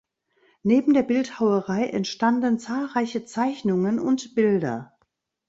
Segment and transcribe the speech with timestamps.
[0.63, 4.97] Neben der Bildhauerei entstanden zahlreiche Zeichnungen und Bilder.